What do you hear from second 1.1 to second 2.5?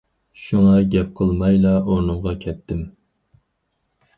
قىلمايلا ئورنۇمغا